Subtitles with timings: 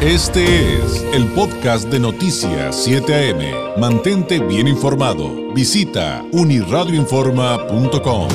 [0.00, 0.44] Este
[0.76, 3.80] es el podcast de Noticias 7 AM.
[3.80, 5.52] Mantente bien informado.
[5.52, 8.28] Visita uniradioinforma.com.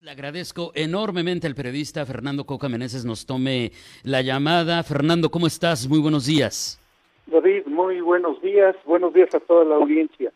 [0.00, 4.82] Le agradezco enormemente al periodista Fernando Coca Meneses nos tome la llamada.
[4.82, 5.86] Fernando, ¿cómo estás?
[5.86, 6.80] Muy buenos días.
[7.26, 8.74] David, muy buenos días.
[8.86, 10.32] Buenos días a toda la audiencia.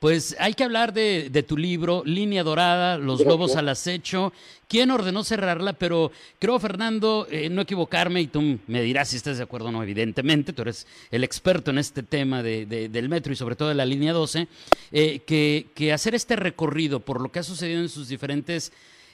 [0.00, 4.32] Pues hay que hablar de, tu libro, Línea Dorada, Los Lobos al Acecho.
[4.66, 5.74] ¿Quién ordenó cerrarla?
[5.74, 9.72] Pero creo, Fernando, eh, no equivocarme, y tú me dirás si estás de acuerdo o
[9.72, 13.68] no, evidentemente, tú eres el experto en este tema de, del metro y sobre todo
[13.68, 14.48] de la línea 12,
[14.90, 18.72] eh, que, que, hacer este recorrido por lo que ha sucedido en sus diferentes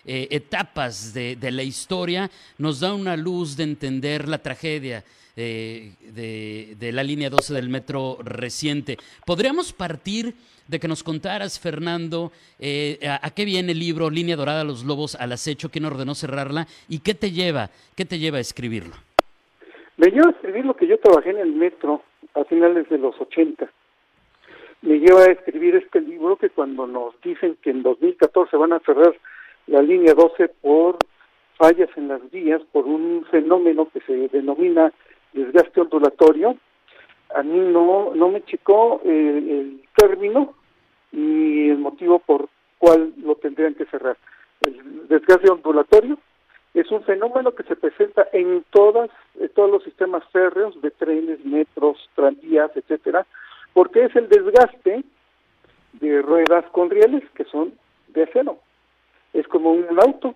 [0.08, 5.04] eh, etapas de, la historia nos da una luz de entender la tragedia.
[5.36, 8.96] De, de la línea 12 del metro reciente.
[9.24, 10.34] ¿Podríamos partir
[10.68, 15.14] de que nos contaras, Fernando, eh, a, qué viene el libro Línea Dorada, los Lobos
[15.14, 18.94] al Acecho, quién ordenó cerrarla y qué te lleva, qué te lleva a escribirlo.
[19.96, 22.02] Me lleva a escribir lo que yo trabajé en el metro
[22.34, 23.70] a finales de los 80.
[24.82, 28.80] Me lleva a escribir este libro que cuando nos dicen que en 2014 van a
[28.80, 29.16] cerrar
[29.66, 30.98] la línea 12 por
[31.56, 34.92] fallas en las vías, por un fenómeno que se denomina
[35.36, 36.56] desgaste ondulatorio,
[37.34, 40.54] a mí no, no me chicó eh, el término
[41.12, 44.16] y el motivo por cual lo tendrían que cerrar.
[44.62, 46.18] El desgaste ondulatorio
[46.74, 49.10] es un fenómeno que se presenta en todas
[49.54, 53.26] todos los sistemas férreos de trenes, metros, tranvías, etcétera,
[53.72, 55.04] porque es el desgaste
[55.94, 57.72] de ruedas con rieles que son
[58.08, 58.58] de acero.
[59.32, 60.34] Es como un auto,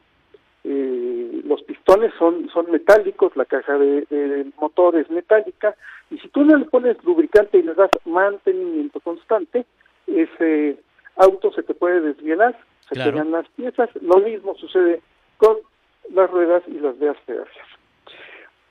[0.64, 5.74] eh, los pistones son, son metálicos, la caja de, de, motor es metálica,
[6.10, 9.64] y si tú no le pones lubricante y le das mantenimiento constante,
[10.06, 10.76] ese
[11.16, 15.00] auto se te puede desvielar, se te pegan las piezas, lo mismo sucede
[15.38, 15.56] con
[16.12, 17.48] las ruedas y las vías férreas.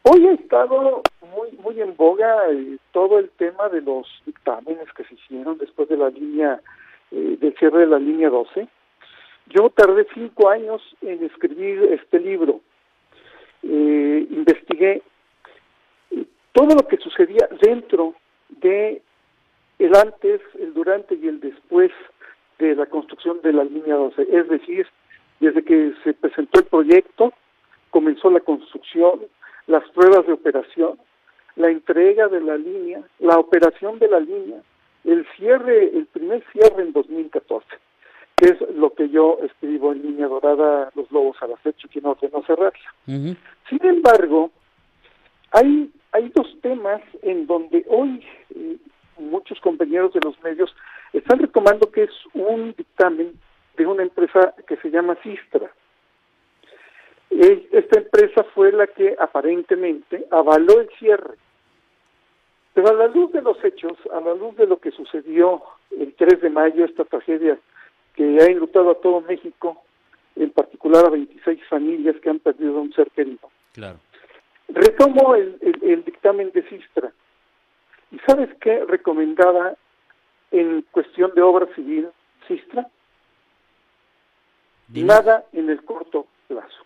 [0.04, 1.02] Hoy ha estado
[1.36, 5.90] muy muy en boga eh, todo el tema de los dictámenes que se hicieron después
[5.90, 6.62] de la línea,
[7.12, 8.68] eh, del cierre de la línea 12,
[9.50, 12.62] yo tardé cinco años en escribir este libro.
[13.64, 15.02] Eh, investigué
[16.54, 18.16] todo lo que sucedía dentro
[18.50, 19.02] de
[19.80, 21.92] el antes, el durante y el después
[22.60, 24.28] de la construcción de la línea 12.
[24.30, 24.88] Es decir,
[25.40, 27.34] desde que se presentó el proyecto,
[27.90, 29.22] comenzó la construcción,
[29.68, 31.00] las pruebas de operación,
[31.56, 34.62] la entrega de la línea, la operación de la línea,
[35.06, 37.66] el cierre, el primer cierre en 2014
[38.40, 42.12] que es lo que yo escribo en línea dorada, Los Lobos al acecho, que no
[42.12, 42.80] ordenó cerrarla.
[43.06, 44.50] Sin embargo,
[45.52, 48.78] hay, hay dos temas en donde hoy eh,
[49.18, 50.74] muchos compañeros de los medios
[51.12, 53.34] están retomando que es un dictamen
[53.76, 55.70] de una empresa que se llama Sistra.
[57.32, 61.36] Eh, esta empresa fue la que aparentemente avaló el cierre.
[62.74, 65.62] Pero a la luz de los hechos, a la luz de lo que sucedió
[65.92, 67.60] el 3 de mayo, esta tragedia
[68.20, 69.82] que ha enlutado a todo México,
[70.36, 73.50] en particular a 26 familias que han perdido a un ser querido.
[73.72, 73.98] Claro.
[74.68, 77.14] Retomo el, dictamen de Sistra.
[78.12, 79.74] ¿Y sabes qué recomendaba
[80.52, 82.10] en cuestión de obra civil
[82.46, 82.90] Sistra?
[84.90, 86.84] Nada en el corto plazo.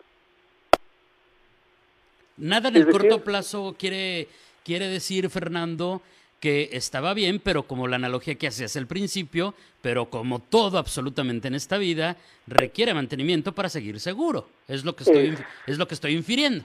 [2.36, 4.28] Nada en el corto plazo quiere,
[4.64, 6.00] quiere decir, Fernando,
[6.40, 11.48] que estaba bien, pero como la analogía que hacías al principio, pero como todo absolutamente
[11.48, 14.46] en esta vida, requiere mantenimiento para seguir seguro.
[14.68, 15.34] Es lo que estoy,
[15.66, 16.64] es, lo que estoy infiriendo.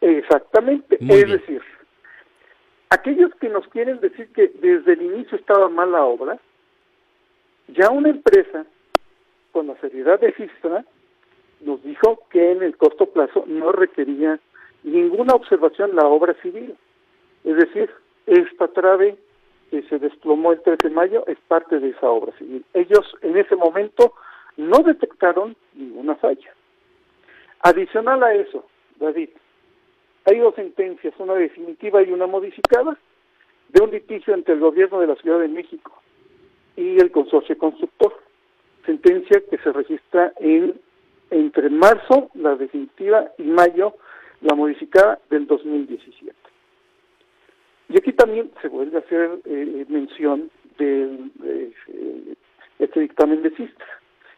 [0.00, 0.98] Exactamente.
[1.00, 1.62] es decir,
[2.90, 6.38] aquellos que nos quieren decir que desde el inicio estaba mal la obra,
[7.68, 8.66] ya una empresa
[9.52, 10.84] con la seriedad de Sistra
[11.60, 14.38] nos dijo que en el corto plazo no requería
[14.82, 16.76] ninguna observación la obra civil.
[17.44, 17.90] Es decir,
[18.26, 19.16] esta trave
[19.70, 22.64] que se desplomó el 13 de mayo es parte de esa obra civil.
[22.74, 24.14] Ellos en ese momento
[24.56, 26.52] no detectaron ninguna falla.
[27.60, 28.64] Adicional a eso,
[28.96, 29.30] David,
[30.26, 32.96] hay dos sentencias, una definitiva y una modificada,
[33.68, 35.92] de un litigio entre el gobierno de la Ciudad de México
[36.76, 38.14] y el consorcio constructor.
[38.86, 40.78] Sentencia que se registra en
[41.30, 43.94] entre marzo, la definitiva, y mayo,
[44.40, 46.33] la modificada del 2017.
[48.24, 52.34] También se vuelve a hacer eh, mención de eh,
[52.78, 53.86] este dictamen de Sistra.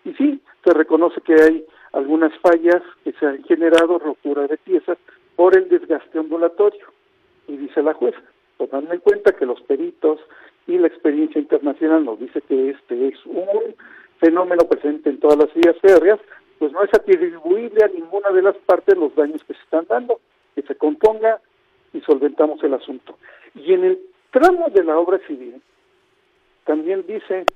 [0.05, 4.99] Y sí, se reconoce que hay algunas fallas que se han generado, rotura de piezas,
[5.37, 6.85] por el desgaste ondulatorio.
[7.47, 8.21] Y dice la jueza,
[8.59, 10.19] tomando en cuenta que los peritos
[10.67, 13.77] y la experiencia internacional nos dice que este es un
[14.19, 16.19] fenómeno presente en todas las vías férreas,
[16.59, 20.19] pues no es atribuible a ninguna de las partes los daños que se están dando,
[20.57, 21.41] que se componga
[21.93, 23.17] y solventamos el asunto.
[23.55, 23.99] Y en el
[24.31, 25.61] tramo de la obra civil,
[26.65, 27.47] también dice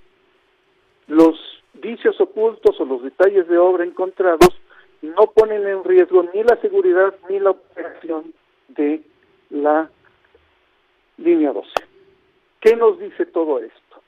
[1.08, 1.36] los
[1.74, 4.54] vicios ocultos o los detalles de obra encontrados
[5.02, 8.32] no ponen en riesgo ni la seguridad ni la operación
[8.68, 9.02] de
[9.50, 9.90] la
[11.16, 11.68] línea 12.
[12.60, 14.02] ¿Qué nos dice todo esto?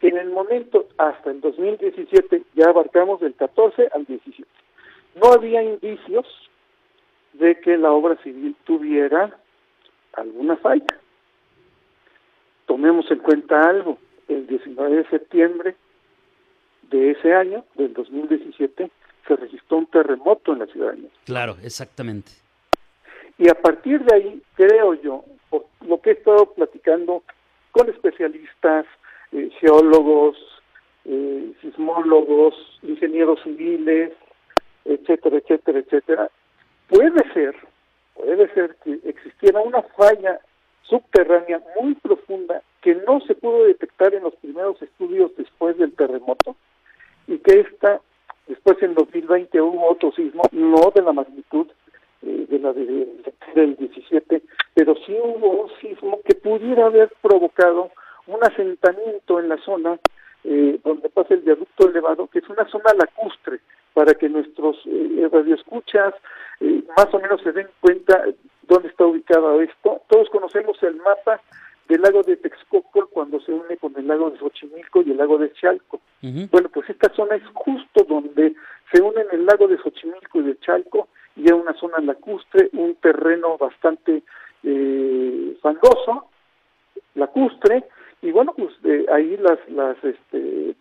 [0.00, 4.48] Que en el momento hasta el 2017 ya abarcamos del 14 al 17.
[5.16, 6.26] No había indicios
[7.32, 9.36] de que la obra civil tuviera
[10.16, 10.86] alguna falla.
[12.66, 13.98] Tomemos en cuenta algo,
[14.28, 15.76] el 19 de septiembre
[16.90, 18.90] de ese año, del 2017,
[19.26, 21.20] se registró un terremoto en la ciudad de México.
[21.24, 22.32] Claro, exactamente.
[23.38, 27.22] Y a partir de ahí, creo yo, por lo que he estado platicando
[27.72, 28.86] con especialistas,
[29.32, 30.36] eh, geólogos,
[31.04, 34.12] eh, sismólogos, ingenieros civiles,
[34.84, 36.30] etcétera, etcétera, etcétera,
[36.88, 37.54] puede ser,
[38.16, 40.40] puede ser que existiera una falla
[40.82, 46.56] subterránea muy profunda que no se pudo detectar en los primeros estudios después del terremoto
[47.26, 48.00] y que esta,
[48.46, 51.66] después en 2020 hubo otro sismo, no de la magnitud
[52.22, 54.42] eh, de la del 17,
[54.74, 57.90] pero sí hubo un sismo que pudiera haber provocado
[58.26, 59.98] un asentamiento en la zona
[60.44, 63.58] eh, donde pasa el viaducto elevado, que es una zona lacustre,
[63.96, 66.12] para que nuestros eh, radioescuchas
[66.60, 68.26] eh, más o menos se den cuenta
[68.68, 70.02] dónde está ubicado esto.
[70.10, 71.40] Todos conocemos el mapa
[71.88, 75.38] del lago de Texcoco cuando se une con el lago de Xochimilco y el lago
[75.38, 76.02] de Chalco.
[76.20, 78.54] Bueno, pues esta zona es justo donde
[78.92, 82.96] se unen el lago de Xochimilco y de Chalco y es una zona lacustre, un
[82.96, 84.22] terreno bastante
[84.62, 86.28] eh, fangoso,
[87.14, 87.84] lacustre,
[88.20, 90.74] y bueno, pues de ahí las, las este,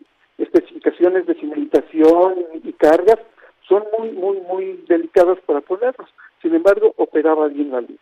[0.55, 3.19] especificaciones de cimentación y cargas
[3.67, 6.09] son muy, muy, muy delicadas para ponerlos.
[6.41, 7.99] Sin embargo, operaba bien la línea.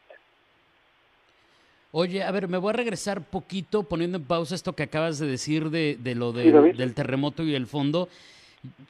[1.91, 5.27] Oye, a ver, me voy a regresar poquito poniendo en pausa esto que acabas de
[5.27, 8.09] decir de, de lo del terremoto y el fondo.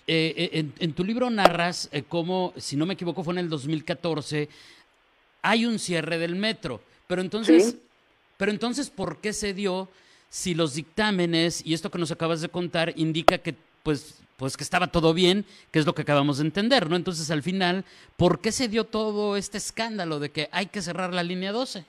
[0.07, 3.49] Eh, eh, en, tu libro narras eh, cómo, si no me equivoco, fue en el
[3.49, 4.47] 2014,
[5.41, 6.79] hay un cierre del metro.
[7.07, 7.77] Pero entonces,
[8.37, 9.89] pero entonces, ¿por qué se dio
[10.33, 13.53] si los dictámenes y esto que nos acabas de contar indica que,
[13.83, 16.95] pues, pues que estaba todo bien, que es lo que acabamos de entender, ¿no?
[16.95, 17.85] Entonces, al final,
[18.17, 21.85] ¿por qué se dio todo este escándalo de que hay que cerrar la línea 12?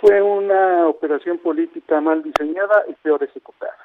[0.00, 3.76] fue una operación política mal diseñada y peor ejecutada.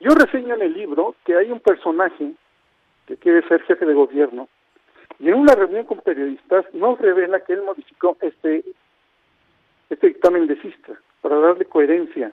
[0.00, 2.32] Yo reseño en el libro que hay un personaje
[3.06, 4.48] que quiere ser jefe de gobierno
[5.20, 8.64] y en una reunión con periodistas nos revela que él modificó este,
[9.90, 12.32] este dictamen de Sistra para darle coherencia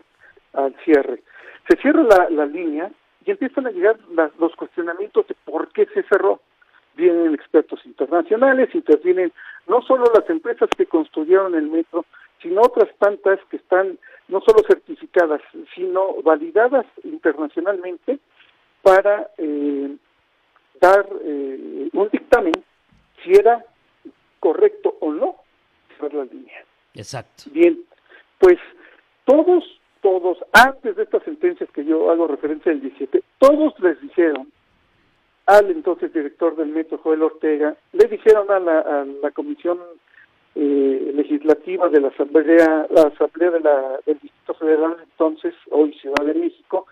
[0.53, 1.21] al cierre.
[1.67, 2.91] Se cierra la, la línea
[3.25, 3.97] y empiezan a llegar
[4.39, 6.41] los cuestionamientos de por qué se cerró.
[6.95, 9.31] Vienen expertos internacionales, intervienen
[9.67, 12.05] no solo las empresas que construyeron el metro,
[12.41, 13.97] sino otras tantas que están
[14.27, 15.41] no solo certificadas,
[15.75, 18.19] sino validadas internacionalmente
[18.81, 19.95] para eh,
[20.79, 22.53] dar eh, un dictamen
[23.23, 23.65] si era
[24.39, 25.35] correcto o no
[25.97, 26.63] cerrar la línea.
[26.93, 27.43] Exacto.
[27.51, 27.79] Bien,
[28.39, 28.57] pues
[29.25, 29.63] todos,
[30.01, 34.51] todos, antes de estas sentencias que yo hago referencia del 17, todos les dijeron
[35.45, 39.79] al entonces director del metro, Joel Ortega, le dijeron a la, a la Comisión
[40.55, 46.23] eh, legislativa de la Asamblea, la Asamblea de la, del Distrito Federal, entonces, hoy Ciudad
[46.23, 46.85] de México,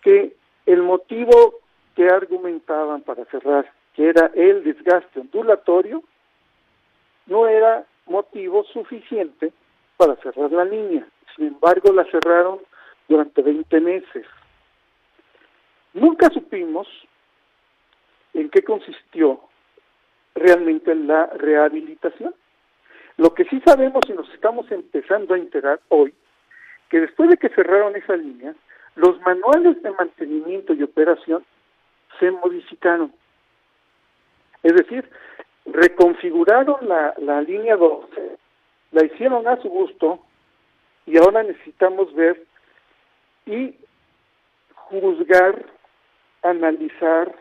[0.00, 0.34] que
[0.66, 1.60] el motivo
[1.94, 6.02] que argumentaban para cerrar, que era el desgaste ondulatorio,
[7.26, 9.52] no era motivo suficiente
[9.96, 11.06] para cerrar la línea.
[11.36, 12.60] Sin embargo, la cerraron
[13.08, 14.26] durante 20 meses.
[15.94, 16.88] Nunca supimos
[18.34, 19.40] en qué consistió
[20.34, 22.34] realmente la rehabilitación.
[23.18, 26.14] Lo que sí sabemos y nos estamos empezando a enterar hoy,
[26.88, 28.54] que después de que cerraron esa línea,
[28.96, 31.44] los manuales de mantenimiento y operación
[32.18, 33.12] se modificaron.
[34.62, 35.08] Es decir,
[35.66, 38.38] reconfiguraron la, la línea 12,
[38.92, 40.20] la hicieron a su gusto
[41.06, 42.42] y ahora necesitamos ver
[43.46, 43.74] y
[44.74, 45.66] juzgar,
[46.42, 47.34] analizar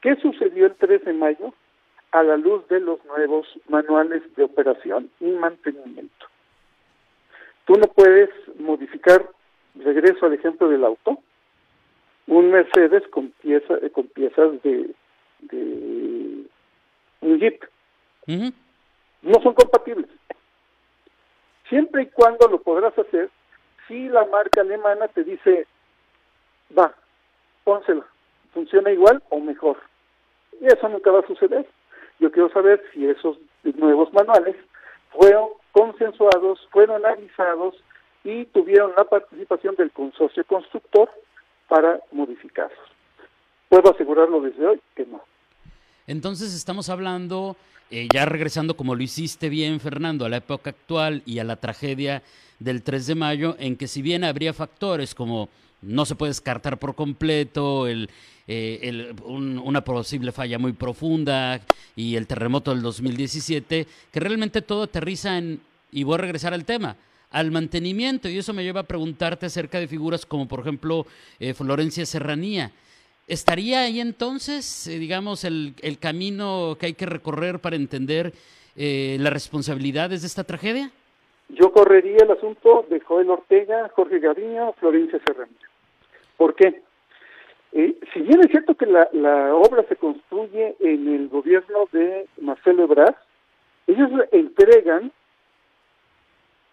[0.00, 1.54] qué sucedió el 3 de mayo
[2.10, 6.26] a la luz de los nuevos manuales de operación y mantenimiento.
[7.64, 8.28] Tú no puedes
[8.58, 9.28] modificar,
[9.74, 11.18] regreso al ejemplo del auto,
[12.26, 14.94] un Mercedes con, pieza, con piezas de,
[15.40, 16.46] de
[17.20, 17.64] un Jeep.
[19.22, 20.10] No son compatibles.
[21.72, 23.30] Siempre y cuando lo podrás hacer,
[23.88, 25.66] si la marca alemana te dice,
[26.78, 26.94] va,
[27.64, 28.04] pónsela,
[28.52, 29.78] funciona igual o mejor
[30.60, 31.66] Y eso nunca va a suceder.
[32.18, 34.54] Yo quiero saber si esos nuevos manuales
[35.12, 37.82] fueron consensuados, fueron avisados
[38.22, 41.08] y tuvieron la participación del consorcio constructor
[41.68, 42.86] para modificarlos.
[43.70, 45.22] Puedo asegurarlo desde hoy que no.
[46.06, 47.56] Entonces estamos hablando,
[47.90, 51.56] eh, ya regresando como lo hiciste bien, Fernando, a la época actual y a la
[51.56, 52.22] tragedia
[52.58, 55.48] del 3 de mayo, en que si bien habría factores como
[55.82, 58.08] no se puede descartar por completo el,
[58.46, 61.60] eh, una posible falla muy profunda
[61.96, 66.64] y el terremoto del 2017, que realmente todo aterriza en, y voy a regresar al
[66.64, 66.96] tema,
[67.30, 68.28] al mantenimiento.
[68.28, 71.06] Y eso me lleva a preguntarte acerca de figuras como, por ejemplo,
[71.38, 72.72] eh, Florencia Serranía.
[73.28, 78.32] ¿Estaría ahí entonces, eh, digamos, el, el, camino que hay que recorrer para entender
[78.74, 80.90] las responsabilidades de esta tragedia?
[81.50, 85.68] Yo correría el asunto de Joel Ortega, Jorge Gaviño, Florencia Serranía.
[86.38, 86.82] ¿Por qué?
[87.72, 89.08] Eh, si bien es cierto que la,
[89.54, 93.14] obra se construye en el gobierno de Marcelo Ebrard,
[93.86, 95.10] ellos entregan,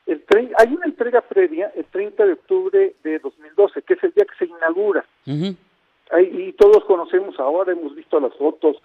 [0.06, 0.24] el
[0.58, 4.46] hay una entrega previa el 30 de octubre de 2012, que es el día que
[4.46, 5.06] se inaugura.
[6.50, 8.76] Y todos conocemos ahora, hemos visto las fotos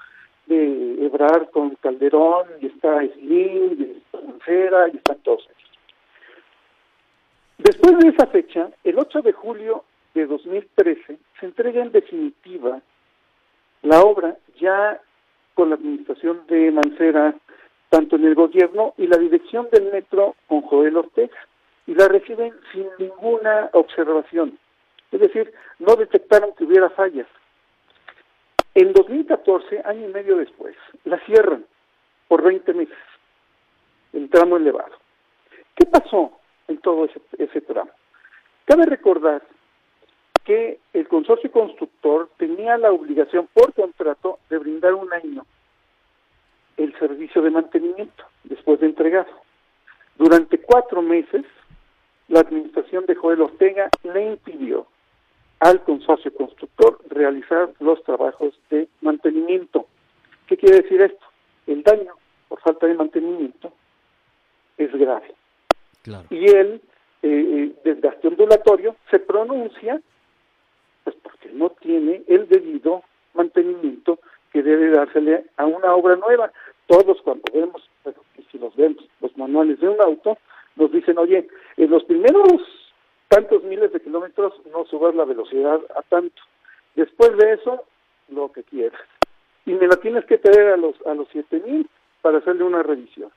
[0.44, 5.70] de Ebrard con Calderón, y está Slim, y está Mancera, y están todos ellos.
[7.56, 12.82] Después de esa fecha, el 8 de julio de 2013 se entrega en definitiva
[13.80, 15.00] la obra ya
[15.54, 17.34] con la administración de Mancera,
[17.88, 21.38] tanto en el gobierno y la dirección del metro con Joel Ortega,
[21.86, 24.58] y la reciben sin ninguna observación.
[25.12, 27.26] Es decir, no detectaron que hubiera fallas.
[28.74, 31.64] En 2014, año y medio después, la cierran
[32.26, 32.98] por 20 meses,
[34.12, 34.96] el tramo elevado.
[35.76, 36.32] ¿Qué pasó
[36.66, 37.92] en todo ese, tramo?
[38.64, 39.42] Cabe recordar
[40.42, 45.46] que el consorcio constructor tenía la obligación por contrato de brindar un año
[46.76, 49.30] el servicio de mantenimiento después de entregado.
[50.18, 51.44] Durante cuatro meses,
[52.26, 54.88] la administración de Joel Ortega le impidió
[55.60, 59.86] al consorcio constructor realizar los trabajos de mantenimiento.
[60.46, 61.24] ¿Qué quiere decir esto?
[61.66, 62.14] El daño
[62.48, 63.72] por falta de mantenimiento
[64.76, 65.34] es grave.
[66.30, 66.80] Y el eh,
[67.22, 70.00] eh, desgaste ondulatorio se pronuncia
[71.04, 74.18] pues porque no tiene el debido mantenimiento
[74.52, 76.52] que debe dársele a una obra nueva.
[76.86, 78.20] Todos cuando vemos, bueno,
[78.50, 80.38] si los vemos, los manuales de un auto,
[80.76, 82.62] nos dicen, oye, en los primeros
[83.34, 86.40] tantos miles de kilómetros no subas la velocidad a tanto.
[86.94, 87.84] Después de eso,
[88.28, 89.00] lo que quieras.
[89.66, 91.88] Y me la tienes que traer a los a los 7000
[92.22, 93.30] para hacerle una revisión.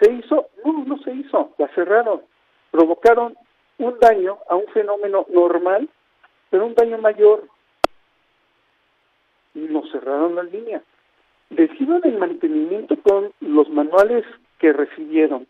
[0.00, 0.46] ¿Se hizo?
[0.64, 1.52] No, no se hizo.
[1.58, 2.22] La cerraron.
[2.70, 3.36] Provocaron
[3.78, 5.88] un daño a un fenómeno normal
[6.50, 7.44] pero un daño mayor.
[9.54, 10.82] Y nos cerraron la línea.
[11.50, 14.24] Reciban el mantenimiento con los manuales
[14.58, 15.46] que recibieron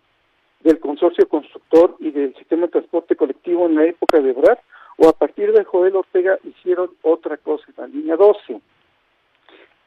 [0.61, 4.59] del consorcio constructor y del sistema de transporte colectivo en la época de Brad,
[4.99, 8.61] o a partir de Joel Ortega hicieron otra cosa la línea 12.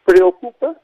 [0.06, 0.75] Preocupa,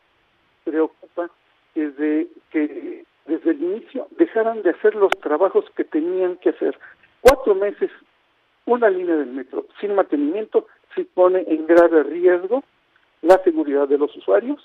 [0.63, 1.29] preocupa
[1.73, 6.77] desde que desde el inicio dejaran de hacer los trabajos que tenían que hacer.
[7.21, 7.91] Cuatro meses
[8.65, 12.63] una línea del metro sin mantenimiento se pone en grave riesgo
[13.21, 14.61] la seguridad de los usuarios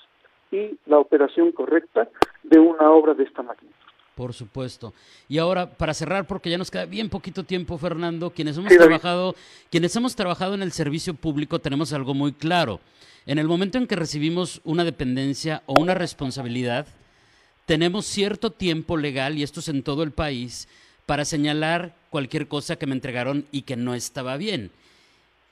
[0.51, 2.07] y la operación correcta
[2.43, 3.84] de una obra de esta magnitud.
[4.15, 4.93] Por supuesto.
[5.27, 9.35] Y ahora, para cerrar, porque ya nos queda bien poquito tiempo, Fernando, quienes hemos trabajado,
[9.69, 12.79] quienes hemos trabajado en el servicio público tenemos algo muy claro.
[13.25, 16.87] En el momento en que recibimos una dependencia o una responsabilidad,
[17.65, 20.69] tenemos cierto tiempo legal, y esto es en todo el país,
[21.05, 24.71] para señalar cualquier cosa que me entregaron y que no estaba bien.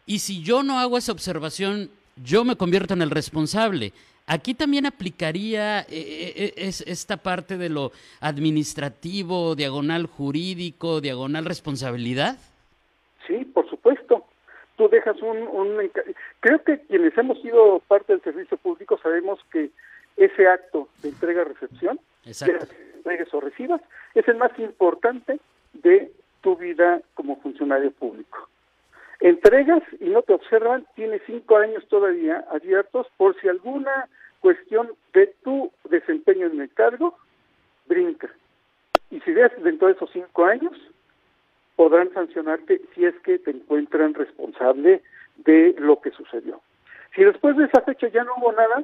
[0.05, 3.91] Y si yo no hago esa observación, yo me convierto en el responsable.
[4.25, 12.37] Aquí también aplicaría eh, eh, eh, esta parte de lo administrativo, diagonal jurídico, diagonal responsabilidad.
[13.27, 14.25] Sí, por supuesto.
[14.77, 15.91] Tú dejas un, un...
[16.39, 19.71] Creo que quienes hemos sido parte del servicio público sabemos que
[20.15, 23.81] ese acto de entrega-recepción, entregues o recibas,
[24.15, 25.39] es el más importante
[25.73, 26.11] de
[26.41, 28.49] tu vida como funcionario público.
[29.19, 34.09] Entregas y no te observan, tienes cinco años todavía abiertos por si alguna
[34.41, 37.17] cuestión de tu desempeño en el cargo
[37.85, 38.29] brinca.
[39.09, 40.73] Y si ves dentro de esos cinco años,
[41.77, 45.01] podrán sancionarte si es que te encuentran responsable
[45.37, 46.59] de lo que sucedió.
[47.15, 48.83] Si después de esa fecha ya no hubo nada,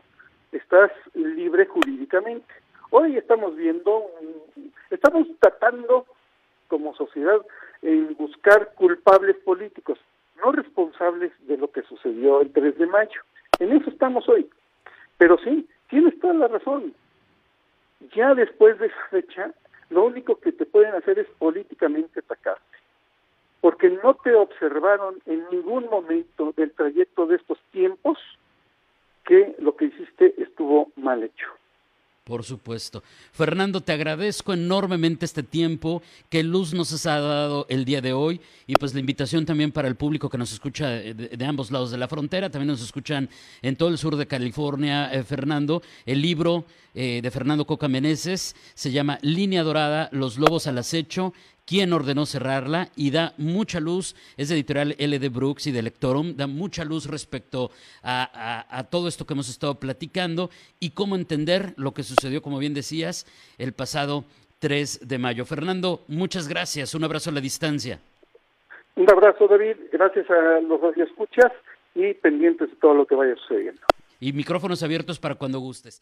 [0.53, 2.47] estás libre jurídicamente.
[2.91, 4.09] Hoy estamos viendo,
[4.89, 6.05] estamos tratando
[6.69, 7.41] como sociedad
[7.81, 9.99] en buscar culpables políticos,
[10.41, 13.21] no responsables de lo que sucedió el 3 de mayo.
[13.59, 14.49] En eso estamos hoy.
[15.17, 16.93] Pero sí, tienes toda la razón.
[18.15, 19.51] Ya después de esa fecha,
[19.89, 22.77] lo único que te pueden hacer es políticamente atacarte,
[23.61, 28.17] porque no te observaron en ningún momento del trayecto de estos tiempos
[29.25, 31.47] que lo que hiciste estuvo mal hecho.
[32.29, 33.01] Por supuesto.
[33.31, 38.39] Fernando, te agradezco enormemente este tiempo que Luz nos ha dado el día de hoy
[38.67, 41.97] y pues la invitación también para el público que nos escucha de, ambos lados de
[41.97, 43.31] la frontera, también nos escuchan
[43.63, 45.81] en todo el sur de California, eh, Fernando.
[46.05, 51.33] El libro eh, de Fernando Coca Meneses se llama Línea Dorada, Los Lobos al Acecho
[51.69, 56.35] quién ordenó cerrarla y da mucha luz, es de editorial LD Brooks y de Lectorum,
[56.35, 57.69] da mucha luz respecto
[58.01, 60.49] a, todo esto que hemos estado platicando
[60.79, 63.27] y cómo entender lo que sucedió, como bien decías,
[63.59, 64.23] el pasado
[64.57, 65.45] 3 de mayo.
[65.45, 67.99] Fernando, muchas gracias, un abrazo a la distancia.
[68.95, 71.51] Un abrazo, David, gracias a los que escuchas
[71.93, 73.81] y pendientes de todo lo que vaya sucediendo.
[74.19, 76.01] Y micrófonos abiertos para cuando gustes.